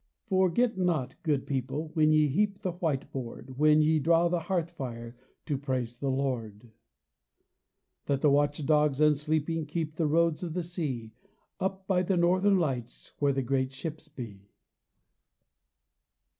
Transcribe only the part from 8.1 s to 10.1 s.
OPEN ROAD 65 That the watch dogs unsleeping Keep the